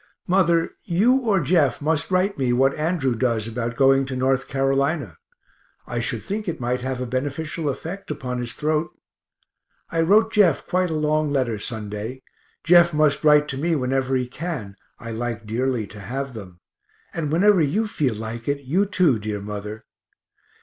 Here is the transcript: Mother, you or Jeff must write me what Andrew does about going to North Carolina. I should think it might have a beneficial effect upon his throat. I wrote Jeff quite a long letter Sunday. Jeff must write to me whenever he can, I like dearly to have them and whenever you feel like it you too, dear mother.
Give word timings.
Mother, 0.25 0.71
you 0.85 1.15
or 1.17 1.39
Jeff 1.39 1.79
must 1.79 2.09
write 2.09 2.35
me 2.35 2.51
what 2.53 2.73
Andrew 2.73 3.13
does 3.13 3.47
about 3.47 3.75
going 3.75 4.07
to 4.07 4.15
North 4.15 4.47
Carolina. 4.47 5.17
I 5.85 5.99
should 5.99 6.23
think 6.23 6.47
it 6.47 6.59
might 6.59 6.81
have 6.81 6.99
a 6.99 7.05
beneficial 7.05 7.69
effect 7.69 8.09
upon 8.09 8.39
his 8.39 8.53
throat. 8.53 8.89
I 9.91 10.01
wrote 10.01 10.33
Jeff 10.33 10.65
quite 10.65 10.89
a 10.89 10.95
long 10.95 11.31
letter 11.31 11.59
Sunday. 11.59 12.23
Jeff 12.63 12.95
must 12.95 13.23
write 13.23 13.47
to 13.49 13.59
me 13.59 13.75
whenever 13.75 14.15
he 14.15 14.25
can, 14.25 14.75
I 14.97 15.11
like 15.11 15.45
dearly 15.45 15.85
to 15.93 15.99
have 15.99 16.33
them 16.33 16.61
and 17.13 17.31
whenever 17.31 17.61
you 17.61 17.85
feel 17.85 18.15
like 18.15 18.47
it 18.47 18.61
you 18.61 18.87
too, 18.87 19.19
dear 19.19 19.39
mother. 19.39 19.85